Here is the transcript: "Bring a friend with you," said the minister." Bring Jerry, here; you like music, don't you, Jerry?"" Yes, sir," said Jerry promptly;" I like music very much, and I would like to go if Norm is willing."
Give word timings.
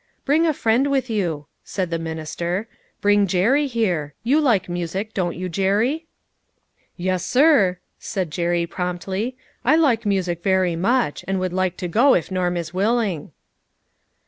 "Bring 0.25 0.47
a 0.47 0.53
friend 0.55 0.87
with 0.87 1.11
you," 1.11 1.45
said 1.63 1.91
the 1.91 1.99
minister." 1.99 2.67
Bring 3.01 3.27
Jerry, 3.27 3.67
here; 3.67 4.15
you 4.23 4.41
like 4.41 4.67
music, 4.67 5.13
don't 5.13 5.35
you, 5.35 5.47
Jerry?"" 5.47 6.07
Yes, 6.97 7.23
sir," 7.23 7.77
said 7.99 8.31
Jerry 8.31 8.65
promptly;" 8.65 9.37
I 9.63 9.75
like 9.75 10.03
music 10.03 10.41
very 10.41 10.75
much, 10.75 11.23
and 11.27 11.37
I 11.37 11.41
would 11.41 11.53
like 11.53 11.77
to 11.77 11.87
go 11.87 12.15
if 12.15 12.31
Norm 12.31 12.57
is 12.57 12.73
willing." 12.73 13.31